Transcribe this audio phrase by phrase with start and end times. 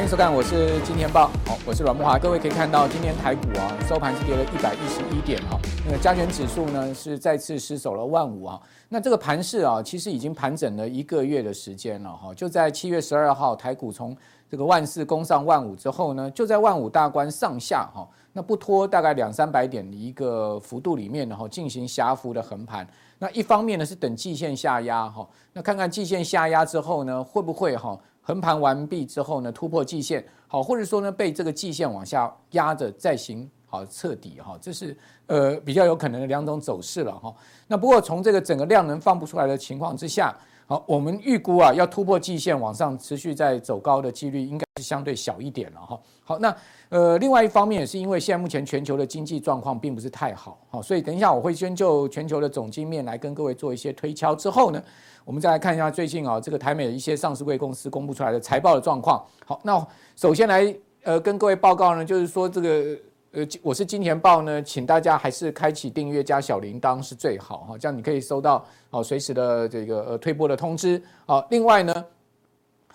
[0.00, 2.18] 欢迎收看，我是金钱报，好，我是阮慕驊。
[2.18, 8.58] 各位可以看到，今天台股啊收盘是跌了一百一十一点哈，那个加权指数呢是再次失守了万五啊。
[8.88, 12.32] 那这个盘势啊，其实已经盘整了一个月的时间了哈。
[12.32, 14.16] 就在七月十二号，台股从
[14.50, 22.88] 这个万四攻上万五之后呢，就在万五大关上下哈，那不拖大概两三百点的一个幅度里面然后，进行狭幅的横盘。
[23.18, 28.00] 那一方面呢是等季线下压哈，那看看季线下压之后呢，会不会哈？
[28.30, 37.34] 横盘完毕之后呢，突破季线，好，或者说呢，被这个季线往下压着再行好彻底哈，这是呃比较有可能的两种走势了哈。
[37.66, 40.32] 那不过从这个整个量能放不出来的情况之下，
[40.68, 46.00] 好，我们预估啊，要突破季线往上持续在走高的几率应该是相对小一点了哈。
[46.24, 46.56] 好，那
[46.88, 54.82] 呃另外一方面也是因为现在目前全球的经济状况并不是太好，好，所以等一下我会先就全球的总经面来跟各位做一些推敲之后呢。
[55.22, 59.24] 我们再来看一下最近啊，这个台美的一些上市贵公司公布出来的财报的状况。
[59.44, 59.86] 好，那
[60.16, 62.98] 首先来呃跟各位报告呢，就是说这个
[63.32, 71.00] 呃我是金钱豹呢，请大家还是开启订阅加小铃铛是最好哈，这样你可以收到哦随时的这个呃推播的通知。
[71.26, 72.04] 好，另外呢，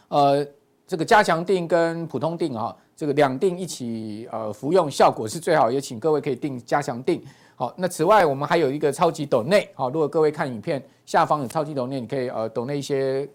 [0.09, 0.45] 呃
[0.87, 7.21] 这个加强定跟普通定哈，这个两定一起呃服用效果是最好，也请各位可以定加强定。
[7.55, 13.27] 好，那此外我们还有一个超级抖内，好，如果各位看影片下方有超级抖内，你可以呃抖内一些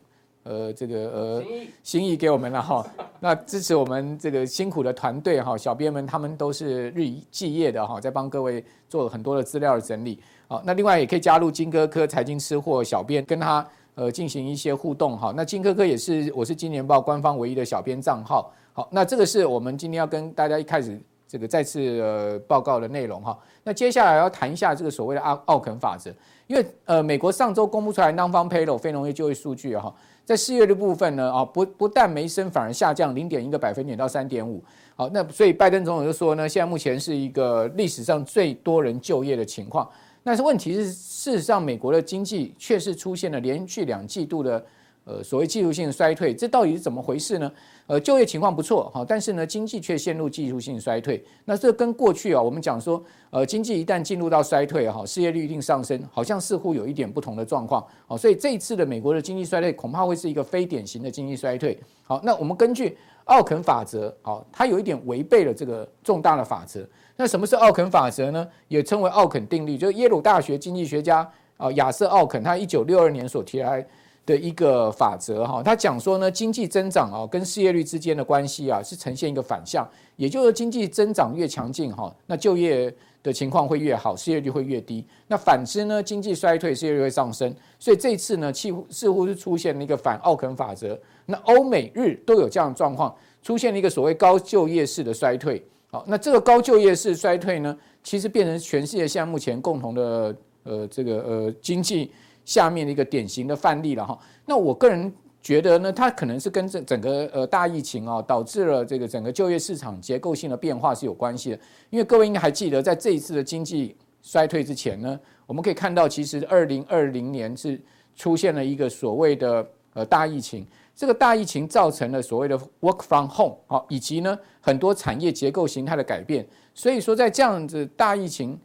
[0.43, 1.45] 呃这个呃
[1.83, 2.87] 心意给我们了哈，
[3.19, 21.01] 那支持我们这个辛苦的团队哈，小编们他们都是日以继夜的哈，在帮各位做了很多的资料的整理，好，那另外也可以加入金哥科财经吃货小编，跟他呃进行一些互动哈，那金科科也是我是金年报官方唯一的小编账号，好，那这个是我们今天要跟大家一开始。
[21.33, 26.13] 这个再次呃报告的内容哈，那接下来要谈一下这个所谓的奥奥肯法则，
[26.49, 29.95] 因为呃美国上周公布出来 Non-Farm Payroll 非农业就业数据哈，
[30.25, 34.61] 在四月的部分呢啊不不但没升，反而下降零点一个百分点到三点五，
[34.97, 39.89] 好，那所以拜登总统就说呢，现在目前是一个历史上最多人就业的情况，
[40.23, 44.65] 但是问题是事实上美国的经济确实出现了连续两季度的。
[45.05, 47.51] 呃，所谓技术性衰退，这到底是怎么回事呢？
[47.87, 51.25] 呃，就业情况不错哈，但是呢，经济却陷入技术性衰退。
[51.47, 57.85] 那这跟过去啊，我们讲说，呃，经济一旦进入到衰退哈，失业率一定上升，好像似乎有一点不同的状况。
[58.07, 61.81] 好，所以这一次的美国的经济衰退恐怕会是一个非典型的经济衰退。
[62.05, 66.87] 好，那我们根据奥肯法则，好，它有一点违背了这个重大的法则。
[67.21, 68.49] 那什么是奥肯法则呢？
[68.69, 73.87] 也称为奥肯定律，就是耶鲁大学经济学家啊亚瑟奥肯他一九六二年所提来。
[74.27, 82.95] 的一个法则哈，他讲说呢，经济增长啊跟失业率之间的关系啊是呈现一个反向，也就是经济增长越强劲哈，那就业
[83.25, 85.05] 的情况会越好，失业率会越低。
[85.27, 87.53] 那反之呢，经济衰退，失业率会上升。
[87.79, 90.97] 所以这次呢，似乎似乎是出现了一个反奥肯法则。
[91.27, 95.65] 那欧美日都有这样的状况，出现了一个所谓高就业式的衰退。
[95.91, 102.11] 好，那这个高就业式衰退呢，其实变成全世界现在目前共同的呃这个呃经济。
[102.43, 111.61] 下面的一个典型的范例了哈，那我个人觉得呢，它可能是跟这整个呃大疫情啊，导致了这个整个就业市场结构性的变化是有关系的。
[111.91, 117.81] 因为各位应该还记得，在这一次的经济衰退之前呢，我们可以看到，其实二零二零年是
[118.17, 120.67] 出现了一个所谓的呃大疫情，
[121.01, 123.57] 这个大疫情造成了所谓的 work from home，
[123.89, 126.47] 以及呢很多产业结构形态的改变。
[126.75, 128.59] 所以说，在这样子大疫情。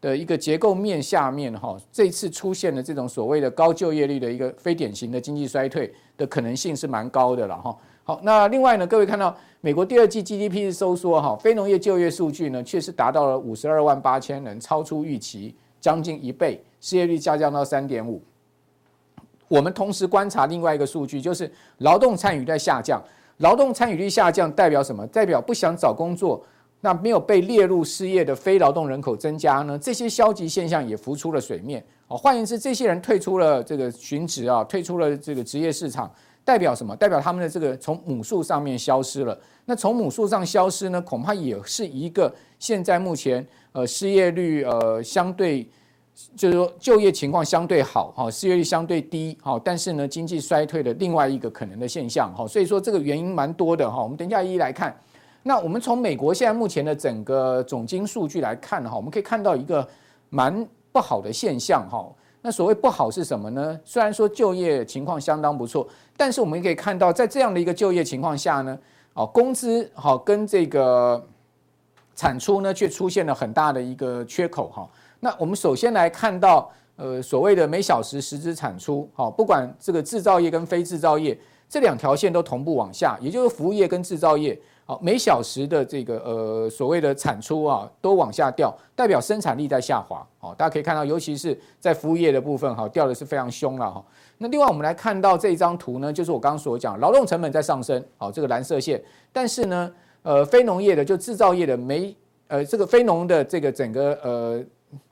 [0.00, 7.76] 的一个结构面下面哈，这次出现的这种所谓的高就业率的一个非典型的经济衰退的可能性是蛮高的了哈。
[8.04, 18.22] 好，那另外呢，各位看到美国第二季 GDP 是收缩哈，非农业就业数据呢确实达到了五十二万八千人，超出预期将近一倍，失业率下降到三点五。
[19.48, 23.02] 我们同时观察另外一个数据，就是劳动参与在下降，
[23.38, 25.06] 劳动参与率下降代表什么？
[25.08, 26.44] 代表不想找工作。
[26.80, 29.76] 那没有被列入失业的非劳动人口增加呢？
[29.76, 31.84] 这些消极现象也浮出了水面。
[32.06, 36.08] 哦，换言之，这些人退出了这个寻职啊，退出了这个职业市场，
[36.44, 36.94] 代表什么？
[36.94, 39.36] 代表他们的这个从母数上面消失了。
[39.64, 45.68] 那从母数上消失呢，恐怕也是一个现在目前呃失业率呃相对
[46.36, 52.46] 就是说就业情况相对好哈，失业率相对低哈，但是呢经济衰退的另外一个可能的现象哈。
[52.46, 54.02] 所以说这个原因蛮多的哈。
[54.02, 54.96] 我们等一下一一来看。
[55.42, 59.86] 那我们从美国现在目前的整个总经数据来看哈，我们可以看到一个
[60.28, 62.06] 蛮不好的现象哈。
[62.42, 63.78] 那所谓不好是什么呢？
[63.84, 65.86] 虽然说就业情况相当不错，
[66.16, 68.78] 但是我们可以看到，在这样的一个就业情况下呢，
[69.14, 71.24] 哦，工资好跟这个
[72.14, 74.88] 产出呢，却出现了很大的一个缺口哈。
[75.20, 81.38] 那我们首先来看到，呃，所谓的每小时实质产出，好，不管这个制造业跟非制造业。
[81.70, 90.26] 这两条线都同步往下，也就是服务业跟制造业，好，每小时的这个呃所谓的产出啊都往下掉，代表生产力在下滑。
[90.38, 94.02] 好，大家可以看到，尤其是在服务业的部分，哈，掉的是非常凶了哈。
[94.38, 98.98] 那另外我们来看到这一张图呢，就是我刚刚所讲，劳动成本在上升，好，这个蓝色线，
[99.30, 99.92] 但是呢，
[100.22, 102.16] 呃，非农业的就制造业的每
[102.46, 104.64] 呃这个非农的这个整个呃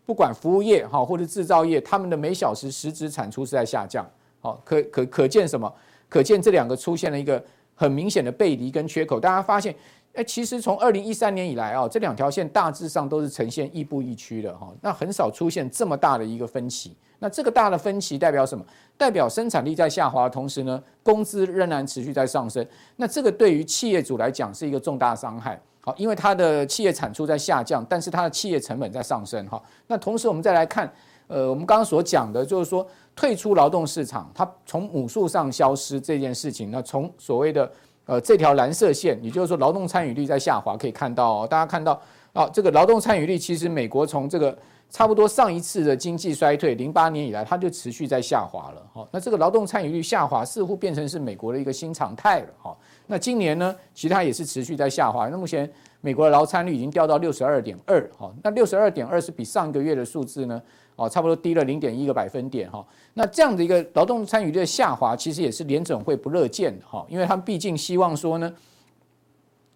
[0.06, 4.08] 不管服务业哈或者制造业，他们的每小时实质产出是在下降。
[4.40, 5.70] 好，可可可见什么？
[6.08, 7.44] 可见这两个出现了一个
[7.74, 9.18] 很明显的背离跟缺口。
[9.18, 9.74] 大家发现，
[10.14, 14.72] 哎，其实从二零一三年以来啊，这两条线大致上都是呈现亦步亦趋的哈。
[14.80, 16.96] 那很少出现这么大的一个分歧。
[17.18, 18.64] 那这个大的分歧代表什么？
[18.96, 22.64] 代表生产力在下滑同时呢，工资仍然持续在上升。
[22.94, 25.60] 那这个对于企业主来讲是一个重大伤害。
[25.86, 29.62] 好，因为它的企业产出在下降，但是它的企业成本在上升哈。
[29.86, 30.92] 那同时我们再来看。
[31.28, 32.86] 呃，我们刚刚所讲的就是说，
[33.16, 37.68] 退出劳动市场，它从母数上消失这件事情，那从所谓的
[38.04, 42.00] 呃这条蓝色线，也就是说劳动参与率在下滑，可以看到哦，大家看到
[42.32, 44.56] 啊，这个劳动参与率其实美国从这个
[44.88, 49.06] 差不多上一次的经济衰退零八年以来，它就持续在下滑了哈。
[49.10, 52.76] 那这个劳动参与率下滑似乎变成是美国的一个新常态了哈。
[53.06, 55.28] 那今年呢，其他也是持续在下滑。
[55.28, 60.62] 那目前美国的劳参率已经掉到六十二点二哈，那六十二点二是比上一个月的数字呢？
[60.94, 62.82] 哦，差不多低了零点一个百分点哈。
[63.12, 68.50] 那这样的一个劳动参与率的下滑，其实也是联准会不乐见的哈，因为他们毕竟希望说呢，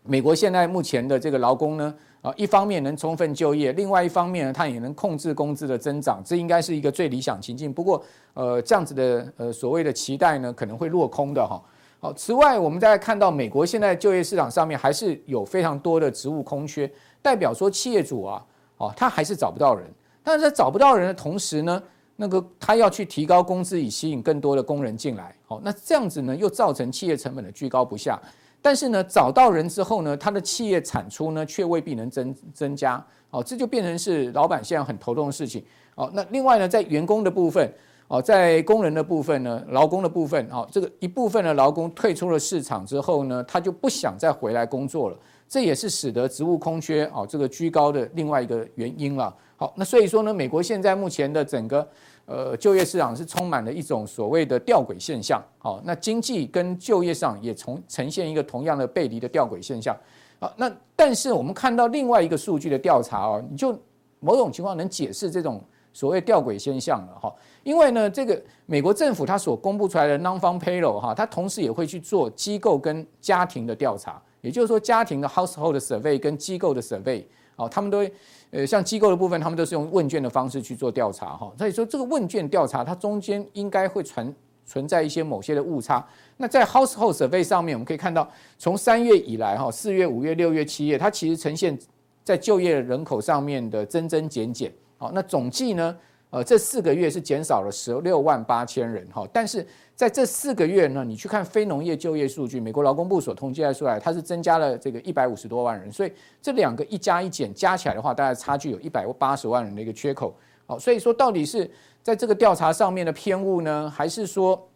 [0.04, 7.72] 美国现在目前的这个劳工呢，啊，一方面能充分就业，另外一方面呢，它也能控制工资的增长，这应该是一个最理想情境。
[7.72, 8.02] 不过，
[8.34, 11.62] 呃，这样子的呃所谓的期待呢，可能会落空的哈。
[11.98, 16.90] 好，此外，我们再看到美国现在就业市场上面还是有非常多的职务空缺，
[17.22, 18.44] 代表说企业主啊，
[18.76, 19.86] 哦，他还是找不到人。
[20.22, 21.82] 但是在找不到人的同时呢，
[22.16, 28.20] 那个他要去提高工资以吸引更多的工人进来，好，那这样子呢又造成企业成本的居高不下。
[28.62, 35.64] 但是呢，找到人之后呢，他的企业产出呢却未必能增增加，哦，这就变成是老板现在很头痛的事情。
[35.94, 37.72] 哦，那另外呢，在员工的部分，
[38.08, 45.16] 哦，在工人的部分呢，劳工的部分，哦，这个一部分的劳工退出了市场之后呢，他就不想再回来工作了，
[45.48, 49.34] 这也是使得职务空缺哦这个居高的另外一个原因了。
[49.56, 51.86] 好，那所以说呢，美国现在目前的整个
[52.30, 55.42] 呃就业市场是充满了一种所谓的吊诡现象。
[55.58, 59.96] 好，那经济跟就业上也从呈现一个同样的背离的吊诡现象。
[60.38, 63.76] 好，那但是我们看到另外一个数据的调查哦，你就
[64.20, 65.60] 某种情况能解释这种
[65.92, 67.34] 所谓吊诡现象了哈。
[67.64, 77.24] 因为呢，这个美国政府它所公布出来的 non-farm payroll 哈，它同时也会去做机构跟家庭的调查，也就是说家庭的 household survey 跟机构的 survey，
[77.64, 78.12] 哦，他们都会。
[78.52, 84.34] 呃，像机构的部分，他们都是用问卷的方式去做调查哈，所以说这个问卷调查它中间应该会存
[84.66, 86.04] 存在一些某些的误差。
[86.36, 88.28] 那在 household survey 上面，我们可以看到，
[88.58, 91.78] 从三月以来哈，四月、五月、六月、七月，它其实呈现
[92.24, 94.72] 在就业人口上面的增增减减。
[94.98, 95.96] 好，那总计呢，
[96.30, 99.66] 呃，这四个月是减少了十六万八千人哈，但是。
[100.00, 110.34] 在这四个月呢，你去看非农业就业数据，美国劳工部所统计出来，它是增加了这个一百五十多万人，所以这两个一加一减加起来的话，大概差距有一百八十万人的一个缺口。
[110.64, 111.70] 好，所以说到底是
[112.02, 114.66] 在这个调查上面的偏误呢，还是说？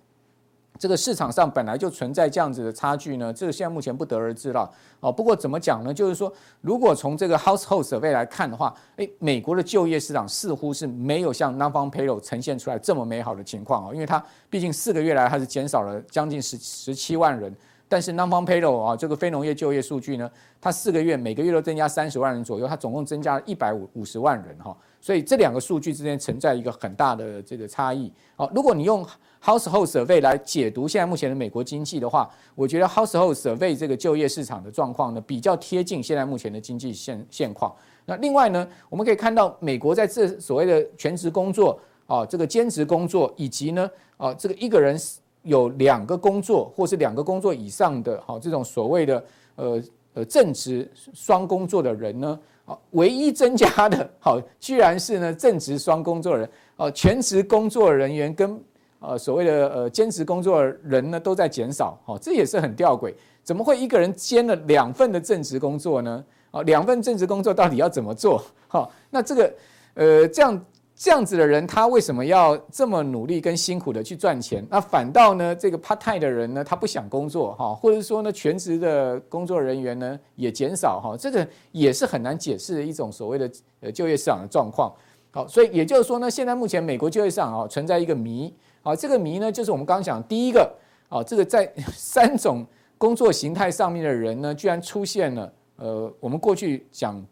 [0.79, 4.69] 这个市场上本来就存在这样子的差距呢，这个现在目前不得而知了。
[4.99, 5.95] 哦，不过怎么讲呢？
[5.95, 17.55] 就是说，如果从这个 household survey 来看的话，诶，美国的就业市场似乎是没有像 non-farm payroll 呈现出来这么美好的情况哦，因为它毕竟四个月来它是减少了将近十十七万人。
[17.87, 20.29] 但是 non-farm payroll 啊，这个非农业就业数据呢，
[20.61, 28.11] 它四个月每个月都增加三十万人左右，它总共增加了一百五五十万人哈，所以这两个数据之间存在一个很大的这个差异。
[28.37, 29.07] 好，如果你用
[29.45, 37.71] household survey 来解读现在目前的美国经济的话，我觉得 household survey 这个就业市场的状况呢，比较贴近现在目前的经济现现况。
[38.07, 44.99] 那另外呢，我们可以看到美国在这所谓的全职工作啊，这个兼职工作以及呢啊，这个一个人。
[45.45, 49.23] 有两个工作，或是两个工作以上的，好，这种所谓的
[49.57, 49.83] 呃
[50.15, 58.61] 呃正职双工作的人呢，好，唯一增加的， 好，居然是呢正职双工作人，哦，全职工作人员跟
[59.01, 66.25] 呃所谓的呃兼职工作人呢都在减少，好，这也是很吊诡，怎么会一个人兼了两份的正职工作呢？
[66.51, 68.43] 啊，两份正职工作到底要怎么做？
[68.69, 69.55] 好，那这个
[69.95, 70.65] 呃这样。
[71.05, 74.67] 这样子的人，他为什么要这么努力跟辛苦的去赚钱？
[74.71, 84.91] 那反倒呢，这个 part time 的人呢，他不想工作哈，或者说呢，全职的工作人员呢也减少哈，这个也是很难解释的一种所谓的呃就业市场的状况。
[85.31, 90.75] 好，所以也就是说呢，现在目前美国就业市场啊存在一个谜啊，这个谜呢就是我们刚刚讲第一个
[91.11, 92.65] 啊，这个在 三种
[92.97, 97.23] 工作形态上面的人呢，居然出现了呃，我们过去讲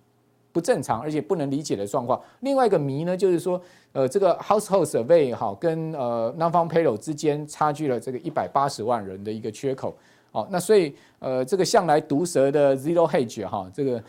[0.53, 2.21] 不正常而且不能理解的状况。
[2.41, 3.61] 另外一个谜呢，就是说
[3.93, 9.97] 呃，这个 household survey 哈，跟呃 non-farm payroll 之间差距了这个一百八十万人的一个缺口。
[10.31, 14.03] 好，那所以呃，这个向来毒舌的 Zero Hedge 哈，这个。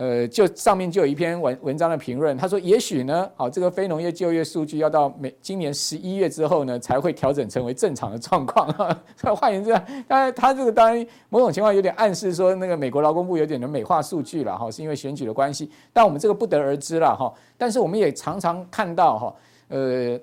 [0.00, 8.66] 呃，就上面就有一篇文文章的评论，他说，也许呢，好，这个非农业就业数据要到每今年十一月之后呢，才会调整成为正常的状况。
[8.72, 8.98] 哈
[9.36, 9.70] 换言之，
[10.08, 17.30] 当然他这个当然某种情况有点暗示说，那个美国劳工部有点的美化数据了哈，是因为选举的关系，但我们这个不得而知了哈。
[17.58, 19.34] 但是我们也常常看到哈，
[19.68, 20.18] 呃，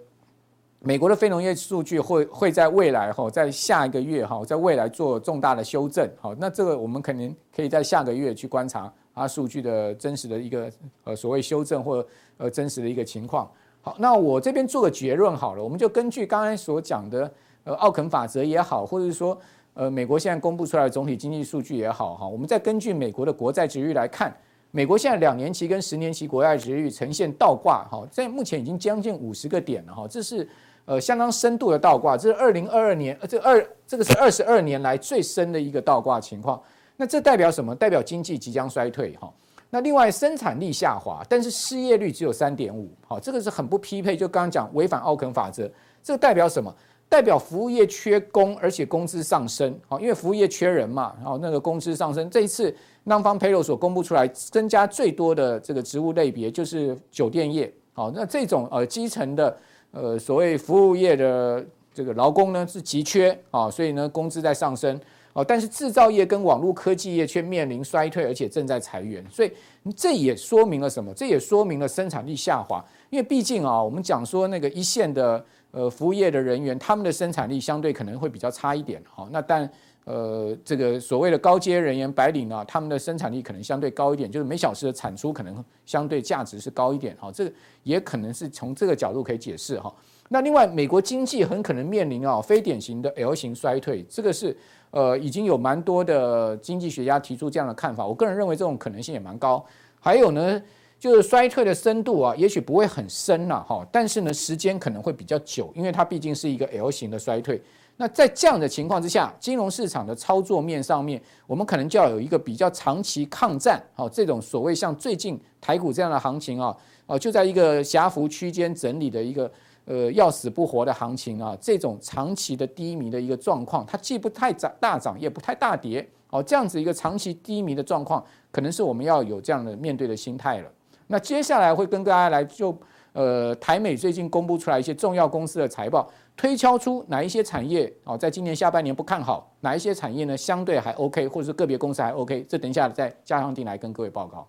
[0.79, 6.10] 美国的非农业数据会会在未来哈，在下一个月哈，在未来做重大的修正。
[6.19, 8.91] 好，那这个我们可能可以在下个月去观察。
[9.17, 10.71] 它数据的真实的一个
[11.03, 12.05] 呃所谓修正或
[12.38, 13.50] 呃真实的一个情况。
[13.81, 17.31] 好，那我这边做个结论好了，我们就根据刚才所讲的
[17.63, 19.38] 呃奥肯法则也好，或者是说
[19.74, 24.36] 呃美国现在公布出来的总体经济数据也好哈，我们再根据美国的国债殖率来看，
[24.71, 30.47] 美国现在两年期跟十年期国债殖率呈现倒挂哈，在目前已经将近五十个点了哈，这是
[30.86, 36.62] 呃相当深度的倒挂，这是二零二二年呃这二这个是二十二年来最深的一个倒挂情况。
[36.98, 37.74] 那这代表什么？
[37.74, 39.32] 代表经济即将衰退哈。
[39.70, 44.18] 那另外生产力下滑，但是失业率只有三点五，好，这个是很不匹配。
[44.18, 45.70] 就刚刚讲违反奥肯法则，
[46.01, 46.74] 这个代表什么？
[47.10, 52.30] 代表服务业缺工，而且工资上升，好，因为服务业缺人嘛，然后那个工资上升。
[52.30, 52.74] 这一次
[53.06, 59.58] Non-Farm Payroll 所公布出来增加最多的这个职务类别就是酒店业，好，那这种呃基层的
[59.92, 65.00] 呃所谓服务业的这个劳工呢是急缺啊，所以呢工资在上升。
[65.38, 69.51] 哦，但是制造业跟网络科技业却面临衰退，而且正在裁员，所以
[69.96, 71.13] 这也说明了什么？
[71.13, 72.84] 这也说明了生产力下滑。
[73.12, 79.00] 因为毕竟啊，我们讲说那个一线的呃服务业的人员，他们的生产力相对可能会比较差一点。
[79.08, 79.70] 好，那但
[80.06, 87.15] 呃这个所谓的高阶人员白领啊，他们的生产力可能相对高一点，就是每小时的产出可能相对价值是高一点。
[87.20, 87.48] 好，这
[87.84, 89.94] 也可能是从这个角度可以解释哈。
[90.29, 94.58] 那另外，美国经济很可能面临啊非典型的 L 型衰退，这个是。
[94.98, 99.63] 呃，已经有蛮多的经济学家提出这样的看法，我个人认为这种可能性也蛮高。
[100.00, 100.60] 还有呢，
[101.00, 107.62] 就是衰退的深度啊，也许不会很深了哈，但是呢，时间可能会比较久，因为它毕竟是一个 L 型的衰退。
[107.98, 116.75] 那在这样的情况之下，金融市场的操作面上面，我们可能就要有一个比较长期抗战，好，这种所谓像最近台股这样的行情啊，
[117.06, 119.51] 哦，就在一个狭幅区间整理的一个。
[119.88, 130.70] 呃，要死不活的行情啊，这种长期的低迷的一个状况，它既不太涨大涨，也不太大跌，哦，这样子一个长期低迷的状况，可能是我们要有这样的面对的心态了。
[131.08, 132.77] 那接下来会跟大家来就
[133.13, 144.46] 呃台美最近公布出来一些重要公司的财报，推敲出哪一些产业哦，在今年下半年不看好，哪一些产业呢相对还 OK，或者是个别公司还 OK，这等一下再加上进来跟各位报告。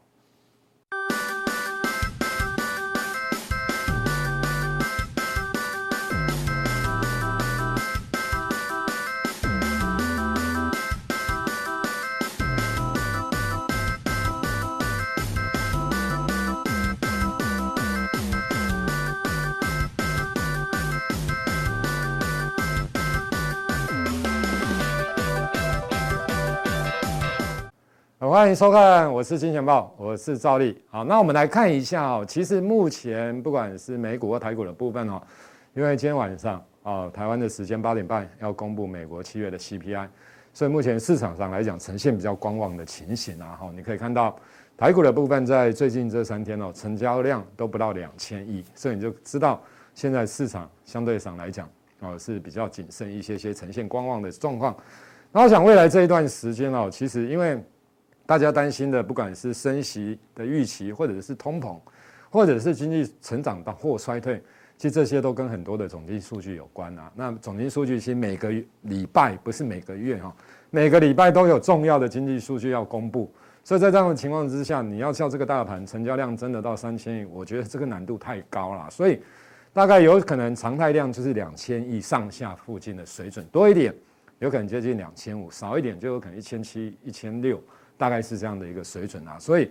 [28.38, 30.80] 欢迎收看，我是金钱豹，我是赵力。
[30.90, 32.24] 好，那我们来看一下哦。
[32.24, 35.20] 其实目前不管是美股或台股的部分哦，
[35.74, 40.06] 因为今天晚上啊，台湾的时间八点半要公布美国七月的 CPI，
[40.52, 43.58] 所以目前市场上来讲呈现比较观望的情形啊。
[43.60, 44.38] 哈，你可以看到
[44.76, 49.60] 台股的部分在最近这三天哦，成交量都不到两千亿，所以你就知道
[49.94, 51.68] 现在市场相对上来讲
[51.98, 54.76] 哦是比较谨慎一些些，呈现观望的状况。
[55.32, 57.60] 那我想未来这一段时间哦，其实因为
[58.28, 61.80] 大家担心的，不管是升息的预期，或者是通膨，
[62.28, 64.38] 或者是经济成长到或衰退，
[64.76, 67.10] 其实这些都跟很多的总经数据有关啊。
[67.14, 70.36] 那总经数据其实每个礼拜不是每个月哈，
[70.68, 73.32] 每个礼拜都有重要的经济数据要公布。
[73.64, 78.90] 所以在这样的情况之下，你要叫这个大盘成交量真的到三千亿，我觉得这个难度太高了。
[78.90, 79.22] 所以
[79.72, 83.94] 大概有可能常态量就是两千亿上下附近的水准，多一点
[84.38, 87.58] 有可能接近两千五，少一点就有可能一千七、一千六。
[87.98, 89.70] 大概是这样的一个水准啊，所以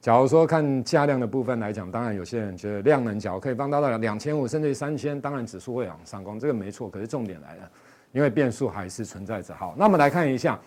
[0.00, 6.90] 假如说看价量的部分来讲，当然有些人觉得量能角可以放大到两千五甚至于三千，当然指数会往上攻，这个没错。
[6.90, 7.70] 可是重点来了，
[8.12, 9.54] 因为变数还是存在着。
[9.54, 10.60] 好，那我们来看一下，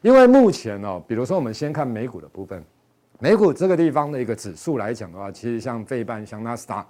[0.00, 2.60] 因为目前哦，比如说我们先看美股的部分，
[3.20, 6.84] 美股这个地方的一个指数来讲的话，其实像费半、像纳斯达，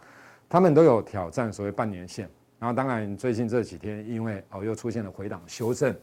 [0.48, 2.26] 他们都有挑战所谓半年线
[2.58, 5.94] 然后当然最近这几天因为哦又出现了回档修正，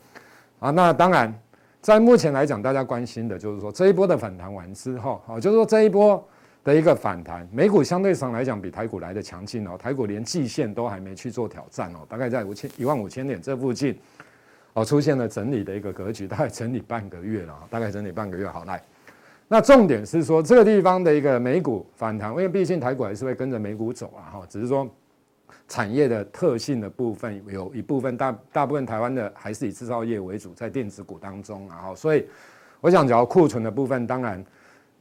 [0.60, 1.34] 啊，那当然
[1.82, 6.24] 在目前来讲，大家关心的就是说这一波的反弹完之后，哦，就是说这一波
[6.64, 13.98] 的一个反弹，美股相对上来讲比台股来的强劲哦，台股连季线都还没去做挑战哦，大概在五千一万五千点这附近。
[14.74, 18.48] 哦，出现了整理的一个格局，大概整理半个月了，大概整理半个月。
[18.48, 18.80] 好，来，
[19.48, 24.88] 那重点是说这个地方的一个美股反弹，因为毕竟台股还是会跟着美股走啊，哈，只是说
[25.68, 32.26] 产业的特性的部分，有一部分大大部分台湾的还是以制造业为主，在电子股当中，然后所以
[32.82, 34.44] 我想讲库存的部分，当然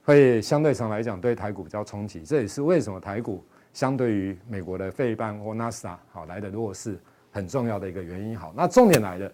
[0.04, 6.98] 会相对上来讲对台股比较冲击，这也是为什么台股相对于美国的费半或 NASA 好来的弱势
[7.30, 8.36] 很重要的一个原因。
[8.36, 9.30] 好，那重点来了。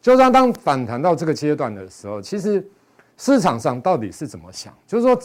[0.00, 2.64] 就是说，当反弹到这个阶段的时候，其实
[3.16, 4.72] 市场上到底是怎么想？
[4.86, 5.20] 就是说，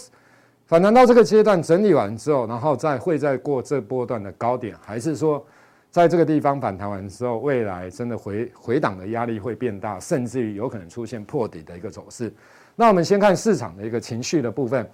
[0.66, 5.46] 反弹到这个阶段整理完之后，然后再会再过这波段的高点，还是说，
[5.92, 12.34] 在这个地方反弹完之后，未来真的回回档的压力会变大，甚至于有可能出现破底的一个走势？
[12.76, 14.90] 那我们先看市场的一个情绪的部分。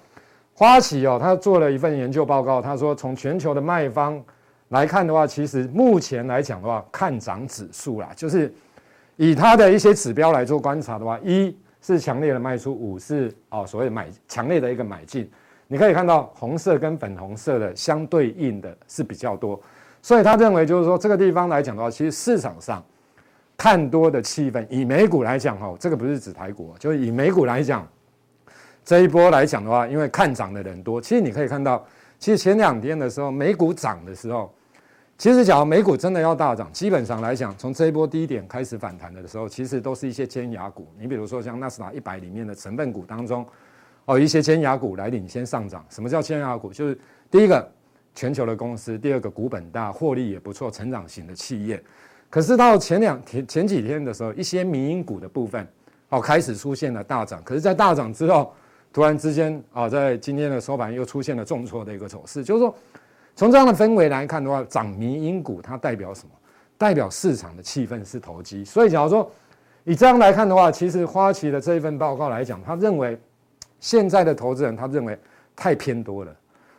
[0.53, 4.21] 花旗哦，他做了一份研究报告，他说从全球的卖方
[4.69, 8.53] 来看的话，其实目前来讲的话，看涨指数啦，就是。
[9.21, 15.29] 以它的一些指标来做观察的话，一是强烈的卖出，五是哦所谓买强烈的一个买进。
[15.71, 19.57] 你可以看到红色跟粉红色的相对应的是比较多，
[20.01, 22.83] 所以他认为就是说这个地方来讲的话，其实市场上
[23.55, 27.87] 看多的气氛，以美股来讲哈，这个不是指台股，就是以美股来讲，
[28.83, 31.85] 这一波来讲的话，因为看涨的人多，其实你可以看到，
[32.17, 34.51] 其实前两天的时候美股涨的时候。
[35.19, 40.87] 其实，假如美股真的要大涨，基本上来讲，从这一波低点开始反弹的时候，其实都是一些尖牙股。
[40.97, 43.45] 你比如说像纳斯达一百里面的成分股当中，
[44.09, 45.85] 哦，一些尖牙股来领先上涨。
[45.87, 46.73] 什么叫尖牙股？
[46.73, 46.97] 就是
[47.29, 47.71] 第一个
[48.15, 51.79] 全球的公司，第二个股本大，获利也不错，成长型的企业。
[52.27, 55.67] 可是到前两天、前几天的时候，一些民营股的部分，
[56.09, 57.39] 哦，开始出现了大涨。
[57.43, 58.51] 可是，在大涨之后，
[58.91, 62.75] 突然之间，啊，在今天的收盘又出现了重挫的一个走势，就是说。
[63.35, 66.31] 从这样的氛围来看的话，涨民营股它代表什么？
[66.77, 68.65] 代表市场的气氛是投机。
[68.65, 69.31] 所以，假如说
[69.85, 73.17] 以这样来看的话，其实花旗的这一份报告来讲，他认为
[73.79, 75.17] 现在的投资人他认为
[75.55, 76.35] 太偏多了。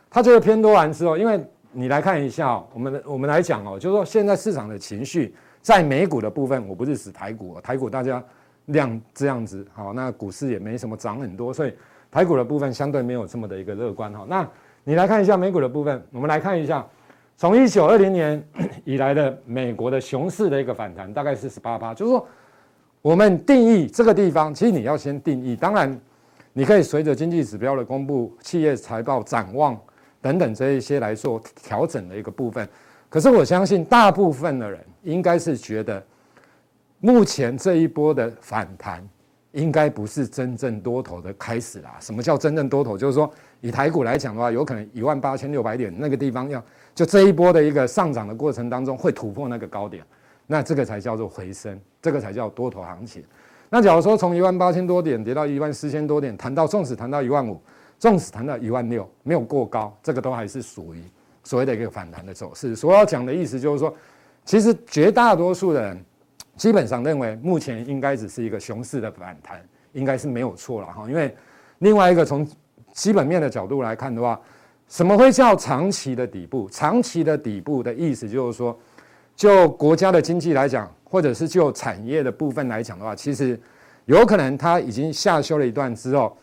[0.09, 8.21] 他觉得偏多完之后，因为你来看一下，我们我们来讲哦，就是说现在市场的情绪在美股的部分，我不是指台股，台股大家
[8.65, 11.73] 量这样子好，那股市也没什么涨很多，所以
[12.11, 14.25] 台股的部分相对没有这么的一个乐观哈。
[14.27, 14.47] 那
[14.83, 16.85] 你来看一下美股的部分，我们来看一下，
[17.37, 18.43] 从一九二零年
[18.83, 21.93] 以来的美国的熊市的一个反弹，大概是十八趴。
[21.93, 22.27] 就是说，
[23.01, 25.55] 我们定义这个地方，其实你要先定义。
[25.55, 25.97] 当然，
[26.53, 29.79] 你可以随着经济指标的公布、企业财报展望
[30.21, 32.67] 等等这一些来做调整的一个部分。
[33.09, 36.03] 可是我相信，大部分的人应该是觉得，
[36.99, 39.07] 目前这一波的反弹，
[39.51, 41.97] 应该不是真正多头的开始啦。
[41.99, 42.97] 什么叫真正多头？
[42.97, 43.31] 就是说。
[43.63, 46.59] 以台股来讲的话，有可能一万八千六百点那个地方要
[46.95, 50.03] 就这一波的一个上涨的过程当中会突破那个高点，
[50.47, 53.23] 那这个才叫做回升，这个才叫多头行情。
[53.73, 57.57] 那假如说从一万八千多点跌到一万四千多点，谈到纵使谈到一万五，
[57.97, 61.01] 纵使谈到一万六，没有过高，这个都还是属于
[61.41, 62.75] 所谓的一个反弹的走势。
[62.75, 63.95] 所要讲的意思就是说，
[64.43, 66.03] 其实绝大多数的人
[66.57, 71.05] 基本上认为目前应该只是一个熊市的反弹，应该是没有错了哈。
[71.07, 71.33] 因为
[71.79, 72.45] 另外一个从
[72.91, 74.37] 基本面的角度来看的话，
[74.89, 76.67] 什么会叫长期的底部？
[76.69, 78.77] 长期的底部的意思就是说，
[79.33, 83.59] 就国家的经济来讲，或者是就产业的部分来讲的话，其实
[84.05, 86.35] 有可能它已经下修了一段之后，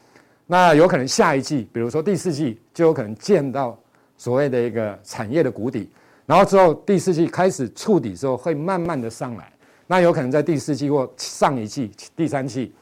[0.46, 3.76] 那有可能下一季，比如说第四季，就有可能见到
[4.18, 5.90] 所谓的一个产业的谷底，
[6.26, 9.50] 然后之后第四季开始触底之后，会慢慢的上来，
[9.86, 12.72] 那有可能在第四季或上一季、第三季。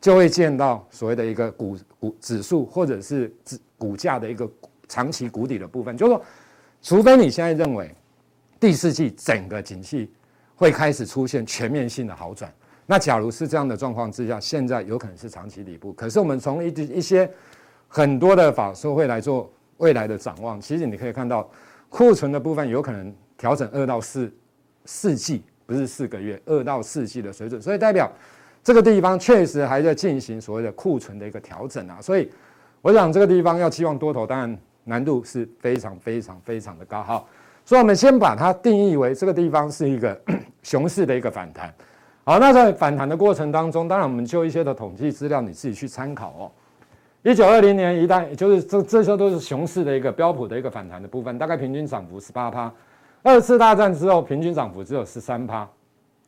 [0.00, 4.46] 就会见到所谓的一个股股指数或者是指股价的一个
[4.86, 6.22] 长期谷底的部分，就是说，
[6.82, 7.90] 除非你现在认为
[8.60, 10.10] 第四季整个景气
[10.64, 12.50] 会开始出现全面性的好转，
[12.86, 15.92] 那假如是这样的状况之下，现在有可能是长期底部。
[15.92, 17.30] 可是我们从一一些
[17.86, 21.50] 很多的法说会来做未来的展望，其实你可以看到
[21.90, 24.32] 库存的部分有可能调整二到四
[24.86, 28.10] 四季，不是四个月，二到四季的水准，所以代表。
[28.62, 32.30] 这个地方确实还在进行所谓的库存的一个调整啊，所以
[32.80, 37.02] 我想这个地方要期望多头，当然难度是非常非常非常的高。
[37.02, 37.28] 好，
[37.64, 40.20] 所以我们先把它定义为这个地方是一个
[40.62, 41.72] 熊市的一个反弹。
[42.24, 46.52] 好，那在反弹的过程当中，当然我们就一些的统计资料你自己去参考哦。
[47.22, 52.70] 一九二零年一旦就是这这些都是熊市的一个标普的一个反弹的部分，大概平均涨幅十八趴。
[53.22, 55.66] 二次大战之后平均涨幅只有十三趴。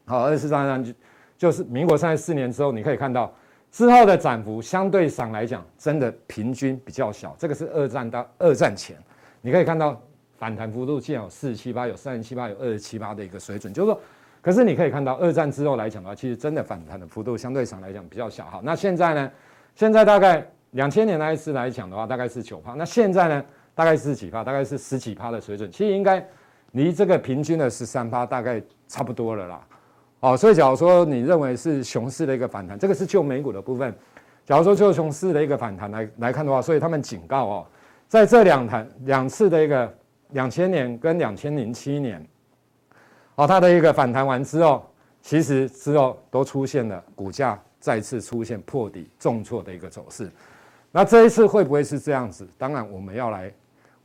[0.07, 0.92] 好，二次大战就
[1.37, 3.31] 就是民国三十四年之后，你可以看到
[3.70, 7.37] 之后的涨幅相对上来讲，真的平均比较小。
[7.38, 8.96] 这个是二战到二战前，
[9.42, 10.01] 你可以看到
[10.37, 14.01] 反弹幅度竟然有四十七八，有三十七八，有二十七八的一个水准，就是说。
[14.42, 18.44] 可是你可以看到，二战之后来讲的话，其实真的反弹的幅度相对上来讲比较小。
[18.44, 19.31] 哈，那现在呢？
[19.75, 22.75] 现在大概两千年那一次来讲的话，大概是九趴。
[22.75, 23.44] 那现在呢？
[23.75, 24.44] 大概是几趴？
[24.44, 25.68] 大概是十几趴的水准。
[25.72, 26.25] 其实应该
[26.72, 29.66] 离这个平均的十三趴大概差不多了啦。
[30.20, 33.92] 哦，所以假如说你认为是熊市的一个反弹，这个是就美股的部分。
[34.44, 37.66] 假如说就熊市的一个反弹来来看的话，所以他们警告哦，
[38.07, 39.92] 在这两弹两次的一个
[40.31, 42.25] 两千年跟两千零七年。
[43.35, 44.85] 好，它的一个反弹完之后，
[45.21, 50.31] 其实之后都出现了股价再次出现破底重挫的一个走势。
[50.91, 52.47] 那这一次会不会是这样子？
[52.57, 53.53] 当然，我们要来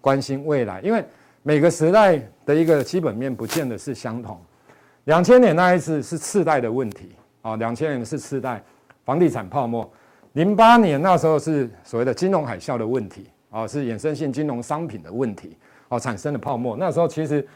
[0.01, 1.03] 关心未来，因为
[1.43, 4.39] 每个时代的一个基本面不见得是相同。
[5.05, 8.61] 两千年那一次是次贷的问题啊，两千年是次贷，
[9.05, 9.89] 房地产泡沫。
[10.33, 15.57] 零八年那时候是所谓的金融海啸的问题啊，是衍生性金融商品的问题
[15.91, 16.75] 哦，产生的泡沫。
[16.75, 17.47] 那时候其实。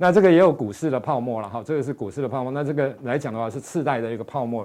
[0.00, 2.52] 那这个也有股市的泡沫了哈，这个是股市的泡沫。
[2.52, 4.64] 那这个来讲的话是次贷的一个泡沫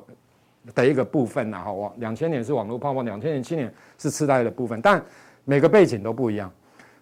[0.75, 1.71] 的一个部分呐哈。
[1.71, 5.03] 网两千年是网络泡沫，两千零七年是次贷的部分，但
[5.43, 6.51] 每个背景都不一样。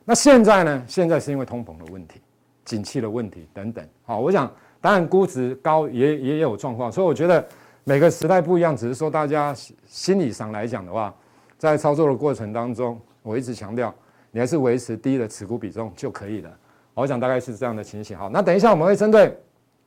[0.06, 0.82] 那现在呢？
[0.88, 2.22] 现在是因为通膨的问题、
[2.64, 3.86] 景气的问题等等。
[4.06, 7.46] 好，我想当然估值高也也有状况，所以我觉得
[7.84, 9.54] 每个时代不一样，只是说大家
[9.86, 11.14] 心理上来讲的话，
[11.58, 13.94] 在操作的过程当中，我一直强调，
[14.32, 16.50] 你还是维持低的持股比重就可以了。
[16.94, 18.18] 我想大概是这样的情形。
[18.18, 19.38] 好，那等一下我们会针对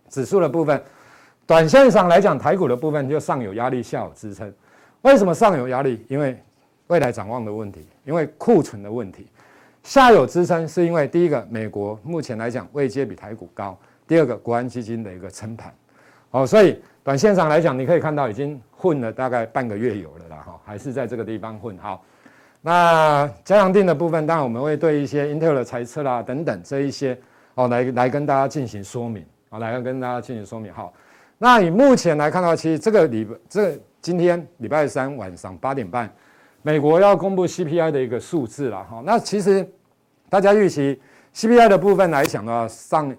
[0.08, 0.82] 指数的部分，
[1.46, 4.52] 短线上来讲，台股的部分就上有压力，下有支撑。
[5.02, 6.04] 为什么上有压力？
[6.08, 6.38] 因为
[6.86, 9.26] 未来展望的问题，因为库存的问题。
[9.82, 13.76] 下有支撑，是因为第一个，美国目前来讲位阶比台股高；
[14.06, 15.72] 第二个，国安基金的一个撑盘。
[16.30, 21.76] 好，所以短线上来讲，你可以看到已经混了大概半个月有了啦，哈，还是在这个地方混。
[21.78, 22.04] 好。
[22.66, 27.14] 那加强定的部分，当然我们会对一些 Intel 的财测啦等等这一些
[27.56, 30.72] 哦，来来跟大家进行说明啊，来跟大家进行说明。
[30.72, 30.90] 好，
[31.36, 36.10] 那以目前来看的话，其实这个礼这今天礼拜三晚上八点半，
[36.62, 39.02] 美国要公布 CPI 的一个数字了哈。
[39.04, 39.68] 那其实
[40.30, 40.98] 大家预期
[41.34, 43.14] CPI 的部分来讲的话，上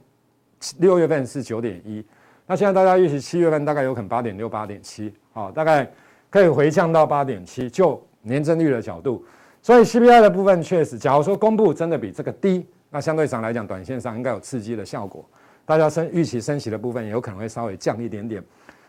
[0.80, 2.04] 六月份是九点一，
[2.48, 5.88] 那现在大家预期七月份大概有可能八点六、八点七，好，大概
[6.32, 9.24] 可以回降到八点七，就年增率的角度。
[9.66, 15.28] 所以 CPI 的部分确实，假如说公布真的比这个低，那相对上来讲，短线上应该有刺激的效果。
[15.66, 18.44] 大家升预期升息的部分有可能会稍微降一点点。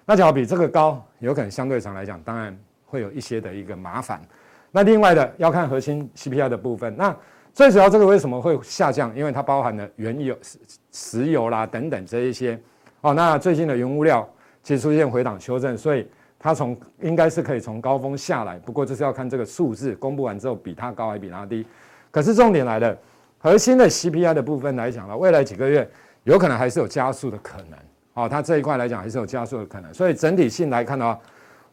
[0.05, 4.21] 那假如比这个高，有可能相对上来讲，当然会有一些的一个麻烦。
[4.71, 6.95] 那另外的要看核心 CPI 的部分。
[6.95, 7.17] 那
[7.55, 9.17] 最主要这个为什么会下降？
[9.17, 10.37] 因为它包含了原油、
[10.93, 12.61] 石油啦等等这一些。
[13.01, 14.29] 哦，那最近的原物料
[14.63, 16.07] 其实出现回档修正，所以。
[16.47, 21.67] 它从应该是可以从高峰下来，不过就是要看这个数字公布完之后比它高还比它低。
[22.09, 22.97] 可是重点来了，
[23.37, 25.91] 核心的 CPI 的部分来讲呢，未来几个月
[26.23, 27.77] 有可能还是有加速的可能。
[28.15, 29.93] 哦，它这一块来讲还是有加速的可能。
[29.93, 31.19] 所以整体性来看的话，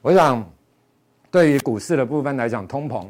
[0.01, 0.43] 我想
[1.29, 3.07] 对于股市的部分来讲，通膨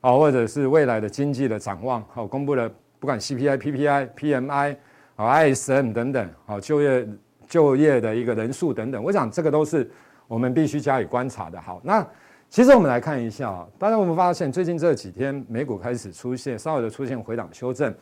[0.00, 4.76] 啊，或者是未来的经济的展望，好，公布的不管 CPI、PPI、PMI
[5.14, 7.08] 啊、ISM 等等，好，就业
[7.46, 9.88] 就业的一个人数等等，我想这个都是。
[10.28, 11.60] 我们必须加以观察的。
[11.60, 12.06] 好，那
[12.48, 17.94] 其实我们来看一下啊，当然我们发现最近这几天美股开始出现稍微的出现回档修正。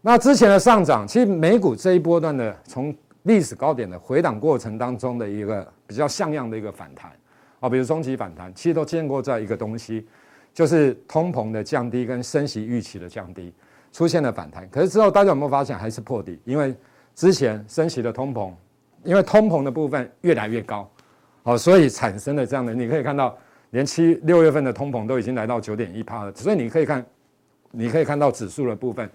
[0.00, 7.10] 那之前的上涨，其实美股这一波段的从历史高点的回档过程当中的一个比较像样的一个反弹
[7.60, 10.06] 啊，比如中期反弹，其实都见过这样一个东西，
[10.52, 13.54] 就是通膨的降低跟升息预期的降低
[13.92, 14.68] 出现了反弹。
[14.68, 16.38] 可是之后大家有没有发现还是破底？
[16.44, 16.74] 因为
[17.14, 18.52] 之前升息的通膨，
[19.04, 20.86] 因为通膨的部分越来越高。
[21.46, 23.36] 好，所以产生了这样的，你可以看到，
[23.68, 26.34] 连七六月份的通膨都已经来到九点一趴了。
[26.34, 27.04] 所以你可以看，
[27.70, 29.06] 你可以看到指数的部分，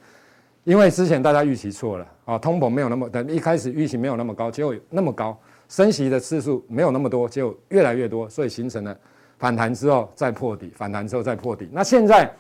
[0.63, 5.36] 因为之前大家预期错了啊，通膨没有那么，等一开始预期没有那么高，结果那么高，
[5.70, 8.96] 升息的次数没有那么多，结果越来越多，所以形成了
[9.39, 11.68] 反弹之后再破底，反弹之后再破底。
[11.72, 12.32] 那现在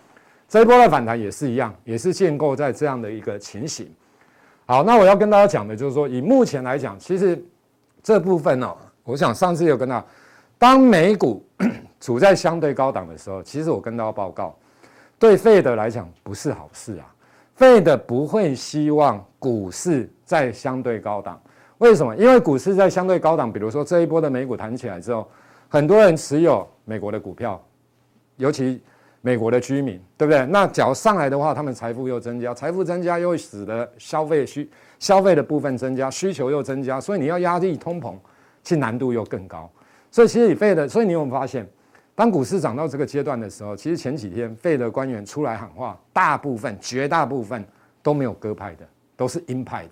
[0.47, 3.91] 这一波的反弹也是一样，也是建构在这样的一个情形。
[4.67, 7.43] 好，那我要跟大家讲的就是说，以目前来讲，其实
[8.03, 8.71] 这部分呢。
[9.09, 10.03] 我想上次有跟他，
[10.59, 11.43] 当美股
[11.99, 14.55] 处在相对高档的时候，其实我跟大家报告，
[15.17, 17.11] 对费德来讲不是好事啊。
[17.55, 21.41] 费德不会希望股市在相对高档，
[21.79, 22.15] 为什么？
[22.15, 25.27] 因为股市在相对高档，比如说这一波的美股弹起来之后，
[25.67, 27.59] 很多人持有美国的股票，
[28.37, 28.81] 尤其
[29.21, 30.45] 美国的居民，对不对？
[30.45, 34.69] 那只要上来的话，他们财富又增加，财富增加又使得消费需
[34.99, 38.13] 消费的部分增加，需求又增加，所以你要压抑通膨，
[38.63, 39.69] 其难度又更高。
[40.11, 41.67] 所以其实你费的，所以你有没有发现，
[42.15, 47.65] 当股市涨到这个阶段的时候，其实前几天费的官员出来喊话，大部分、绝大部分
[48.01, 49.91] 都没有鸽派的，都是鹰派的。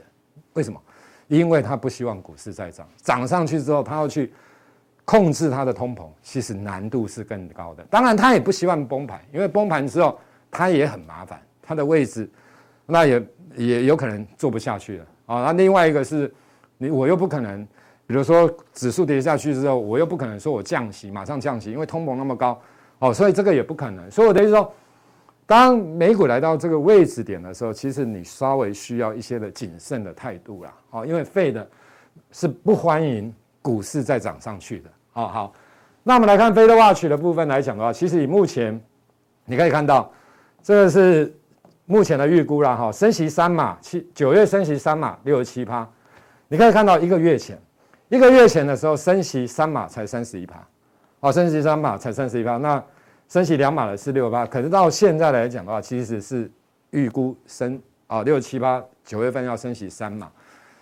[0.53, 0.81] 为什么？
[1.27, 4.31] 因为他不希望股市再涨，涨上去之后，他要去。
[5.09, 7.83] 控制它的通膨，其实难度是更高的。
[7.89, 10.19] 当然，他也不希望崩盘，因为崩盘之后，
[10.51, 12.29] 他也很麻烦，他的位置，
[12.85, 13.25] 那也
[13.55, 15.43] 也有可能做不下去了啊。
[15.43, 16.29] 那另外一个是，
[16.77, 17.65] 你我又不可能，
[18.07, 22.59] 比如说指数跌下去之后，我又不可能说我降息，马上降息，因为通膨那么高
[22.99, 24.09] 哦，所以这个也不可能。
[24.09, 24.73] 所以我的意思说，
[25.45, 31.65] 当美股来到这个位置点的时候，其实你稍微需要一些的谨慎的态度啦，哦，因为 Fed
[32.31, 34.89] 是不欢迎股市再涨上去的。
[35.11, 35.53] 好好，
[36.03, 38.81] 那我们来看 Fed Watch 的部分来讲的话，其实以目前
[39.45, 40.09] 你可以看到，
[40.63, 41.35] 这个是
[41.85, 45.85] 目前的预估啦，哈，升息三码，七九月升息三码六十七趴，
[46.47, 47.59] 你可以看到一个月前，
[48.09, 50.65] 一个月前的时候升息三码才三十一趴，
[51.19, 52.83] 哦，升息三码才三十一趴，那
[53.27, 56.49] 升息两码的是六趴，可是到现在来讲的话，其实是
[56.91, 60.31] 预估升啊六七八，九月份要升息三码，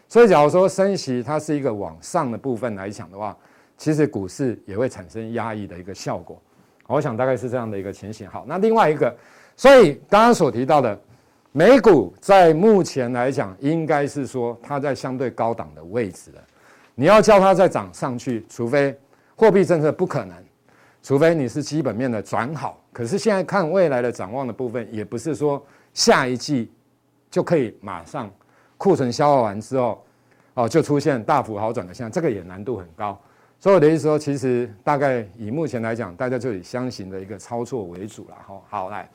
[0.07, 3.35] 所以假如说升息它是一个往上的部分来讲的话。
[3.77, 6.41] 其实股市也会产生压抑的一个效果，
[6.87, 8.25] 我想大概是这样的一个情形。
[8.29, 9.13] 好，那另外一个，
[9.57, 10.97] 所以刚刚所提到的
[11.51, 16.41] 美股在目前来讲，应该是说它在相对高档的位置了。
[16.95, 18.97] 你要叫它再涨上去，除非
[19.35, 20.35] 货币政策不可能，
[21.03, 22.81] 除非你是基本面的转好。
[22.93, 25.61] 可是现在看未来的展望的部分，也不是说
[25.93, 26.71] 下一季
[27.29, 28.31] 就可以马上
[28.77, 30.01] 库存消化完之后，
[30.53, 33.19] 哦，就出现大幅好转的现象，这个也难度很高。
[33.59, 38.61] 所以我的意思说，其实大概以目前来讲，大家就以箱型的一个操作为主了哈。
[38.69, 39.09] 好，来，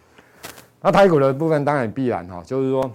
[0.83, 2.91] 那台股的部分当然必然哈，就是说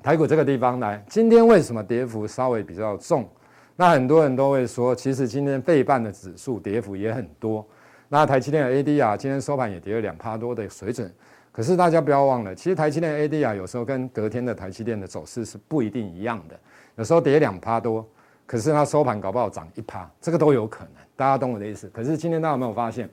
[0.00, 3.28] 台股这个地方来，今天为什么跌幅稍微比较重？
[3.76, 7.66] 那很多人都会说，其实今天费半的指数跌幅也很多。
[8.08, 11.12] 那台积电的 ADR 今天收盘也跌了两趴多的水准。
[11.50, 16.58] 可是大家不要忘了，其实台积电 ADR 有时候跟隔天的台积电的走势是不一定一样的，
[16.96, 18.06] 有时候跌两趴多。
[18.44, 21.88] 可是它收盘搞不好涨一趴，这个都有可能，大家懂我的意思。
[21.88, 23.08] 可是今天大家有没有发现，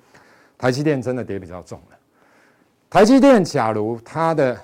[0.57, 1.97] 台积电真的跌比较重了？
[2.89, 4.57] 台积电假如它的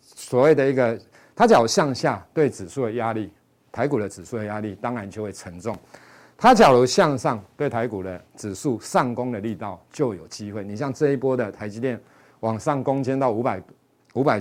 [0.00, 0.98] 所谓的一个，
[1.34, 3.30] 它假如向下对指数的压力，
[3.72, 5.76] 台股的指数的压力当然就会沉重。
[6.36, 10.64] 它假如向上对台股的指数上攻的力道就有机会。
[10.64, 12.00] 你像这一波的台积电
[12.40, 13.62] 往上攻坚到五百
[14.14, 14.40] 五百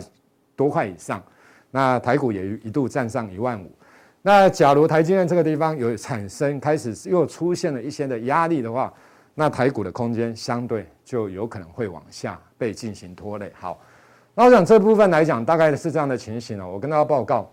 [0.56, 1.22] 多块以上，
[1.72, 3.72] 那台股也一度站上一万五。
[4.22, 8.94] 那假如台积电这个地方有产生开始又出现了一些的压力的话，
[9.36, 13.52] 那台股的空间相对就有可能会往下被进行拖累。
[13.58, 13.80] 好，
[14.36, 16.70] 那我想这部分来讲，大概是这样的情形哦。
[16.70, 17.50] 我跟大家报告，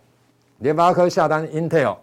[0.58, 1.96] 联发科下单 Intel，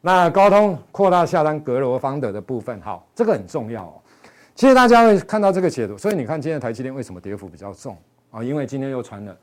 [0.00, 3.94] 那高通扩大下单格罗方德的部分，好，这个很重要哦。
[4.54, 7.96] 其实大家会看到这个解读，所以你看今天台积电为什么跌幅比较重
[8.30, 8.42] 啊？
[8.42, 9.36] 因为今天又传了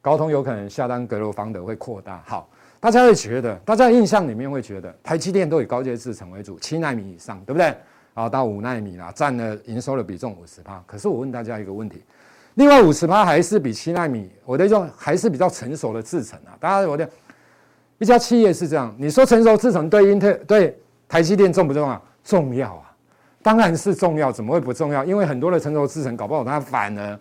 [0.00, 2.48] 高通有可能下单格罗方德会扩大，好。
[2.82, 7.76] 大家会觉得，大家印象里面会觉得，台积电都以高阶制程为主，七纳米以上，对不对？
[8.14, 10.82] 啊，到五纳米啦，占了营收的比重五十趴。
[10.86, 12.02] 可是我问大家一个问题，
[12.54, 16.56] 另外五十趴还是比七纳米，我的说还是比较成熟的制程啊。
[16.58, 17.06] 大家我的
[18.00, 22.02] 一家企业是这样，你说成熟制程对英特对台积电重不重要？
[22.24, 22.90] 重要啊，
[23.42, 25.04] 当然是重要，怎么会不重要？
[25.04, 27.20] 因为很多的成熟制程搞不好它反而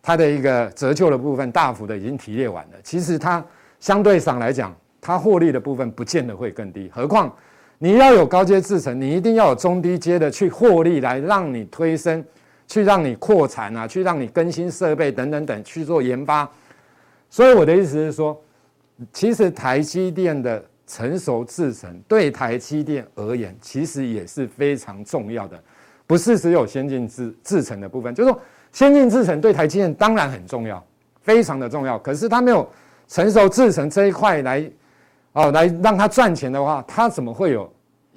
[0.00, 2.78] 它的一个折旧的部分大幅的已经提列完了。
[2.82, 3.44] 其实它
[3.78, 4.74] 相对上来讲。
[5.02, 7.34] 它获利的部分不见得会更低，何况
[7.78, 12.22] 你要有高阶制程，你一定要有中低阶的去获利，来让你推升，
[12.68, 16.46] 去让你扩产啊，去让你更新设备等等等去做研发。
[17.30, 18.38] 所以我的意思是说，
[19.12, 25.62] 其实台积电的成熟制程对台积电而言，其实也是非常重要的，
[26.06, 28.40] 不是只有先进制制程的部分，就是说
[28.72, 30.84] 先进制程对台积电当然很重要，
[31.20, 32.68] 非常的重要，可是它没有
[33.08, 34.70] 成熟制程这一块来。
[35.32, 37.72] 哦，来让他赚钱的话，他怎么会有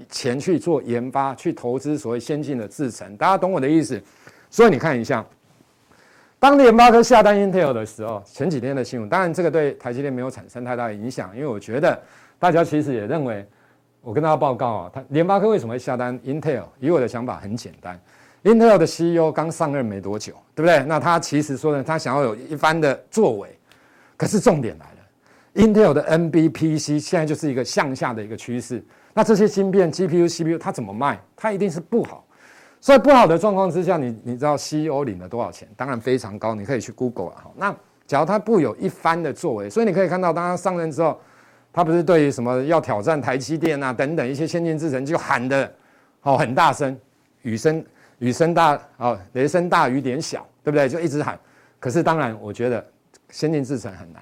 [0.10, 3.16] 钱去做研发、去投资所谓先进的制程？
[3.18, 4.02] 大家懂我的意思。
[4.50, 5.24] 所以你看一下，
[6.44, 11.98] 当联发科下单 Intel 的时候，前几天的新闻，当然这个对台积电没有产生太大的影响，因为我觉得
[12.38, 13.48] 大家其实也认为，
[14.02, 16.66] 我跟大家报告啊，他联发科为什么会下单 Intel？
[16.82, 17.98] 以我的想法很简单
[18.44, 20.84] ，Intel 的 CEO 刚上任没多久，对不对？
[20.84, 23.58] 那他其实说呢，他想要有一番的作为，
[24.18, 25.66] 可是重点来了。
[25.66, 31.18] Intel 的 NBPC 现在就是一个向下的一个趋势，那这些芯片 GPU、CPU 它怎么卖？
[31.38, 32.26] 它一定是不好，
[32.84, 35.66] 所以不好的状况之下，你你知道 CEO 领了多少钱？
[35.78, 37.46] 当然非常高，你可以去 Google 啊。
[37.56, 37.74] 那
[38.06, 41.18] 假如他不有一番的作为，所以你可以看到，当他上任之后，
[41.72, 45.74] 他不是对于什么要挑战台积电啊等等一些先进制程就喊的
[46.24, 46.94] 哦很大声，
[47.44, 47.82] 雨声
[48.20, 50.90] 雨声大哦雷声大雨点小，对不对？
[50.90, 51.40] 就一直喊。
[51.80, 52.86] 可是当然，我觉得
[53.30, 54.22] 先进制程很难。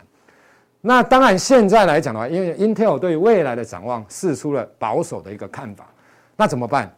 [0.81, 5.87] 那当然现在来讲的话，因为 Intel 对未来的展望释出了保守的一个看法，
[6.37, 6.95] 那怎么办？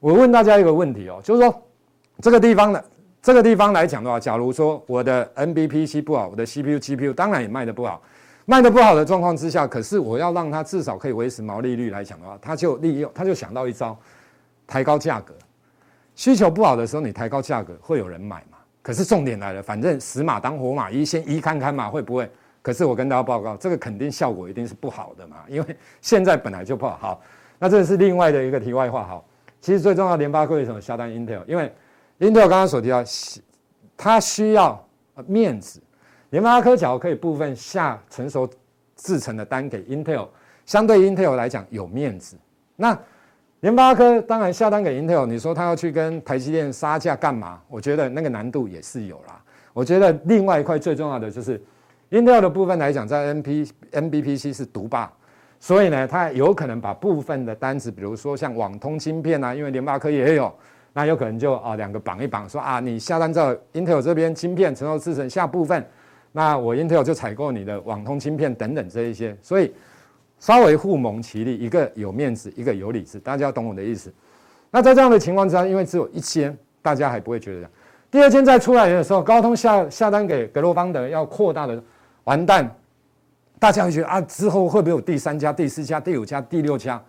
[0.00, 1.62] 我问大家一个问题哦，就是说
[2.20, 2.84] 这个地方的
[3.20, 8.00] 这个地方来讲的话，假如说我的 NBPC 不好，我的 CPU、GPU 当然也卖得不好，
[8.44, 13.98] 卖得不好的状况之下，可是我要让它至少可以维持毛利率来讲的话，他就利用他就想到一招，
[14.66, 15.34] 抬高价格。
[16.14, 18.58] 需求不好的时候，你抬高价格会有人买嘛？
[18.82, 22.30] 可是重点来了，反正死马当活马医，先医看看嘛，会不会？
[22.62, 26.96] 可是我跟大家报告，这个肯定效果一定是不好的嘛，因为现在本来就不好。
[26.98, 27.20] 好，
[27.58, 29.04] 那这是另外的一个题外话。
[29.04, 29.24] 好。
[29.60, 31.44] 其实最重要，联发科为什么下单 Intel？
[31.46, 31.72] 因为
[32.20, 33.02] Intel 刚刚所提到，
[33.96, 34.82] 它需要
[35.26, 35.82] 面子。
[36.30, 38.48] 联发科假如可以部分下成熟
[38.94, 40.28] 制程的单给 Intel，
[40.66, 42.36] 相对 Intel 来讲有面子。
[42.76, 42.96] 那
[43.60, 47.60] 联发科当然下单给 Intel，你说他要去跟台积电杀价干嘛？
[47.68, 49.42] 我觉得那个难度也是有啦。
[49.72, 51.60] 我觉得另外一块最重要的就是
[52.10, 55.12] Intel 的部分来讲，在 N P N B P C 是独霸。
[55.60, 60.52] 所以呢，它有可能把部分的单子，比如说像网通芯片啊，因为联发科也有，
[60.92, 65.84] 那有可能就啊两个绑一绑，说啊你下单在 Intel 这边芯片承受制程下部分，
[66.30, 69.74] 那我 Intel 就采购你的网通芯片等等这一些，所以
[70.38, 74.12] 稍微互蒙其利，一个有面子，一个有里子，大家要懂我的意思。
[74.70, 77.68] 那在这样的情况之下，因为只有一千，大家还不会觉得。
[78.12, 81.82] 第二天再出来的时候，高通下下单给格罗方德要扩大的，
[82.24, 82.72] 完蛋。
[83.58, 87.02] 大家会觉得啊，之后会不会有第三家、第四家、第五家、第六家？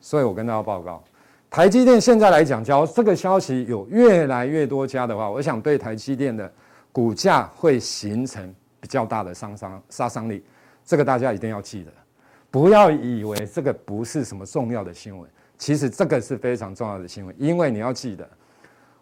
[0.00, 1.02] 所以我跟大家报告，
[1.50, 6.50] 台积电现在来讲，假如这个消息有越来越多家的话，我想对台积电的
[6.92, 10.44] 股价会形成比较大的伤伤杀伤力。
[10.84, 11.92] 这个大家一定要记得，
[12.50, 18.28] 不要以为这个不是什么重要的新闻，其实这个是非常重要的新闻，因为你要记得，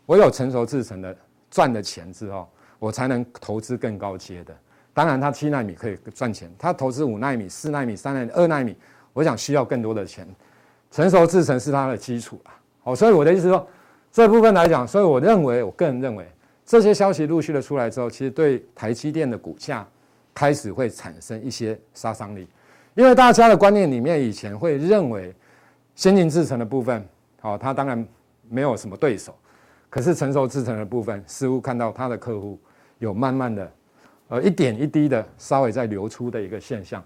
[0.06, 1.16] 我有成熟制成的
[1.50, 4.54] 赚的钱之后，我才能投资更高阶的。
[4.92, 8.76] 当然，它七纳米可以赚钱，它投资五纳米、四纳米、三纳米、二纳米，
[9.12, 10.26] 我想需要更多的钱。
[10.90, 12.50] 成熟制程是它的基础啊。
[12.82, 13.64] 好，所以我的意思说，
[14.10, 16.26] 这部分来讲，所以我认为，我个人认为，
[16.66, 19.86] 这些消息陆续的出来之后，其实对台积电的股价
[20.34, 22.48] 开始会产生一些杀伤力，
[22.94, 25.32] 因为大家的观念里面以前会认为，
[25.94, 27.06] 先进制程的部分，
[27.40, 28.04] 好，它当然
[28.48, 29.32] 没有什么对手，
[29.88, 32.58] 可是成熟制程的部分，似乎看到它的客户
[32.98, 33.70] 有慢慢的。
[34.30, 37.02] 呃，一点一滴的稍微在流出的一个现象。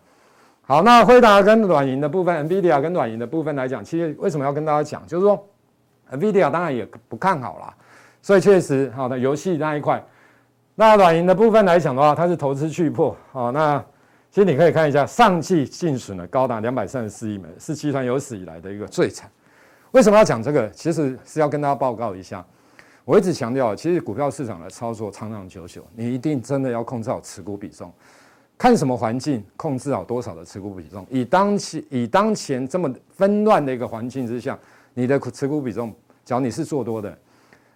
[0.60, 5.06] 好，那辉达跟软银的部分，NVIDIA 跟软银的部分来讲，其实为什么要跟大家讲？
[5.06, 5.48] 就是说
[6.12, 7.74] ，NVIDIA 当然也不看好啦，
[8.20, 10.04] 所以确实，好的游戏那一块，
[10.74, 13.16] 那软银的部分来讲的话，它是投资巨破。
[13.32, 13.82] 好，那
[14.30, 19.30] 其实你可以看一下，上季净损呢高达两百三十四亿美，是集团有史以来的一个最惨。
[19.92, 20.68] 为什么要讲这个？
[20.70, 22.44] 其实是要跟大家报告一下。
[23.04, 27.92] 我一直强调，其实股票市场的操作长长久久，你一定真的要控制好持股比重。
[28.56, 31.06] 看什么环境，控制好多少的持股比重。
[31.10, 34.58] 以当前以当前这么纷乱的一个环境之下，
[34.94, 37.18] 你的持股比重，假如你是做多的，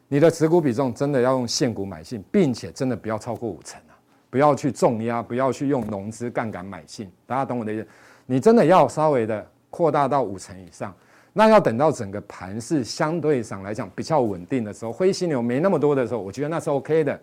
[0.07, 3.93] 你的持股比重真的要用现股买进，并且真的不要超过五成啊！
[4.31, 7.11] 不要去重压，不要去用融资杠杆买进。
[7.27, 7.87] 大家懂我的意思？
[8.25, 10.95] 你真的要稍微的扩大到五成以上。
[11.39, 17.21] 那要等到整个盘势相对上来讲比较稳定的时候，灰犀牛没那么多的时候，我觉得那是 OK 的。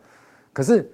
[0.53, 0.89] 可是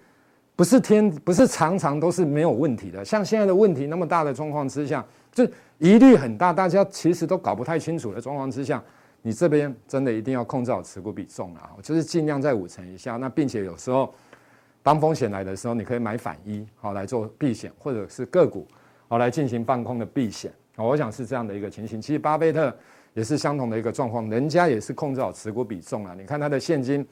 [0.55, 3.05] 不是天不是常常都是没有问题的。
[3.05, 8.83] 像现在的问题那么大的状况之下，就疑虑很大，大家其实都搞不太清楚的状况之下，
[9.21, 13.17] 你这边真的一定要控制好持股比重啊，就是尽量在五成以下。
[13.17, 14.11] 那并且有时候
[14.81, 18.65] 当风险来的时候，你可以买反一好来做避险，或者是个股
[19.07, 20.51] 好来进行放空的避险。
[20.75, 22.01] 我想是这样的一个情形。
[22.01, 22.75] 其实巴菲特。
[23.13, 26.15] 也是相同的一个状况，人家也是控制好持股比重啊。
[26.17, 27.05] 你看他的现金，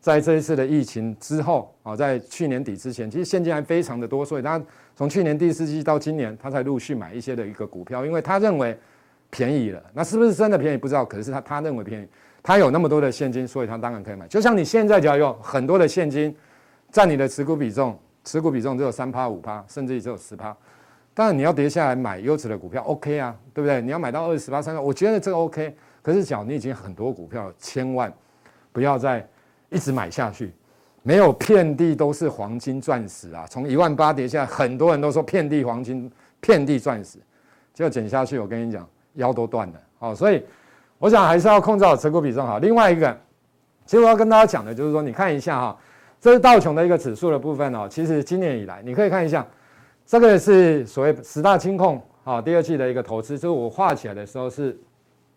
[0.00, 4.60] 在这一次的疫情之后啊，在去年底之前，其实现金还非常的多，所以他
[4.94, 8.76] 从去年第四季到今年，他才陆续买一些的一个股票，因为他认为
[9.30, 9.82] 便宜了。
[9.94, 12.08] 那是不是真的便宜不知道，可是他他认为便宜，
[12.42, 14.26] 他有那么多的现金，所以他当然可以买。
[14.26, 16.34] 就像你现在只要有很多的现金，
[16.90, 20.56] 占你的持股比重，持股比重只有三趴五趴，甚至于只有十趴。
[21.16, 23.80] 当然你要跌下来买优质的股票，OK 啊，对不对？
[23.80, 25.74] 你要买到二十八、三十，我觉得这个 OK。
[26.02, 28.12] 可是，假如你已经很多股票，千万
[28.70, 29.26] 不要再
[29.70, 30.52] 一直买下去。
[31.02, 33.46] 没有遍地都是黄金钻石啊！
[33.48, 37.18] 从一万八跌下来，很多人都说遍地黄金、遍地钻石，
[37.72, 39.74] 结果捡下去，我跟你讲，腰都断了。
[39.98, 40.44] 好，所以
[40.98, 42.58] 我想还是要控制好持股比重好。
[42.58, 43.16] 另外一个，
[43.86, 45.78] 其实我要跟大家讲的就是说，你看一下哈，
[46.20, 47.88] 这是道琼的一个指数的部分哦。
[47.88, 49.46] 其实今年以来，你可以看一下，
[50.06, 54.78] 这个是所谓十大金控啊，第二季的一个投资，就是我画起来的时候是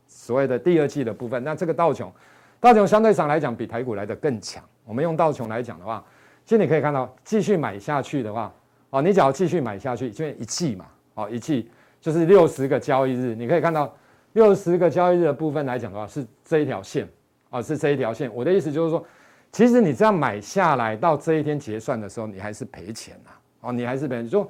[0.08, 1.44] 所谓的第二季的部分。
[1.44, 2.12] 那这个道琼，
[2.60, 4.64] 道琼相对上来讲比台股来得更强。
[4.86, 6.04] 我们用道琼来讲的话，
[6.46, 8.54] 其实你可以看到，继续买下去的话，
[8.92, 13.92] 哦，你只要继续买下去，就一季嘛，哦，一季就是六十个交易日，你可以看到
[14.34, 17.08] 六十个交易日的部分来讲的话，是这一条线。
[17.50, 18.32] 啊，是这一条线。
[18.32, 19.04] 我的意思就是说，
[19.52, 23.32] 其实你这样买下来到这一天结算的时候，你还是赔钱呐。
[23.62, 24.30] 哦，你还是赔钱。
[24.30, 24.48] 就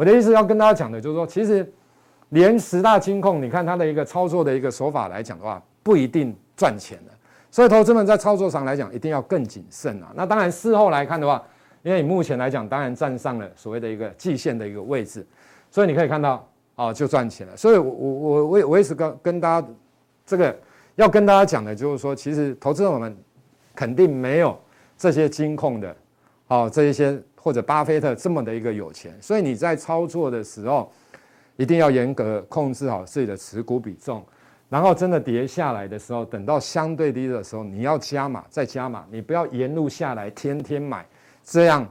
[0.00, 1.70] 我的意思要跟大家讲的就是说，其实
[2.30, 7.12] 连十大金控，你看它的一个操作的一个手法来讲的话，不一定赚钱的。
[7.50, 10.10] 所以投资们在操作上来讲，一定要更谨慎啊。
[10.14, 11.42] 那当然事后来看的话，
[11.82, 15.26] 因为你目前来讲，当然站上了所谓的一个季线的一个位置，
[15.70, 17.54] 所以你可以看到，哦，就赚钱了。
[17.54, 19.68] 所以我我我我我也是跟跟大家
[20.24, 20.56] 这个。
[20.96, 23.16] 要跟大家讲的，就是说，其实投资者们
[23.74, 24.58] 肯定没有
[24.98, 25.96] 这些金控的，
[26.48, 30.92] 哦，这一些或者巴菲特这么的一个有钱，所以你在操作的时候，
[31.56, 34.22] 一定要严格控制好自己的持股比重，
[34.68, 41.06] 然后真的跌下来的时候，等到相对低的时候，你要加码再加码，你不要沿路下来天天买，
[41.42, 41.88] 这样，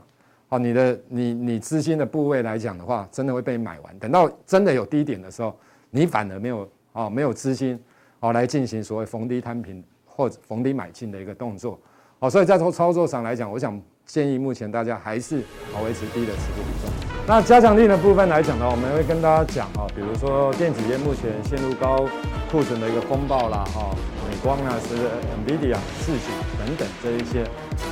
[0.50, 5.58] 哦，你的你你资金的部位来讲的话，真的会被买完，等到真的有低点的时候，
[5.90, 7.80] 你反而没有哦，没有资金。
[8.22, 11.80] 好，来进行所谓逢低摊平或者逢低买进的一个动作。
[12.20, 15.38] 好，所以在从操作上来讲，我想建议目前大家还是
[15.70, 16.90] 啊维持低的持股比重。
[17.28, 22.10] 那加强力的部分来讲呢，我们会跟大家讲啊，比如说电子业目前陷入高
[22.52, 23.94] 库存的一个风暴啦，哈，
[24.28, 24.98] 美光啊是
[25.38, 27.46] NVIDIA 世芯等等这一些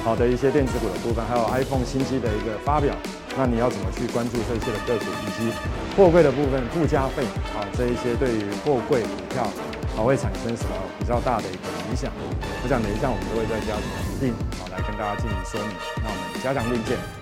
[0.03, 2.95] 好的一些电子股的部分，还有 iPhone 新机的一个发表。
[3.37, 5.53] 那你要怎么去关注这些的个股，以及
[5.95, 7.21] 货柜的部分附加费
[7.53, 9.45] 啊这一些对于货柜股票
[9.97, 12.11] 啊会产生什么比较大的一个影响？
[12.63, 13.81] 我想每一项我们都会在加强
[14.21, 14.31] 錠
[14.61, 15.75] 啊来跟大家进行说明。
[16.03, 17.16] 那我们加强錠见。